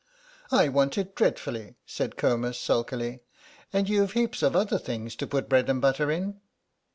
"I 0.51 0.67
want 0.67 0.97
it 0.97 1.13
dreadfully," 1.15 1.75
said 1.85 2.17
Comus, 2.17 2.57
sulkily, 2.57 3.19
"and 3.71 3.87
you've 3.87 4.13
heaps 4.13 4.41
of 4.41 4.55
other 4.55 4.79
things 4.79 5.15
to 5.17 5.27
put 5.27 5.47
bread 5.47 5.69
and 5.69 5.79
butter 5.79 6.09
in." 6.09 6.41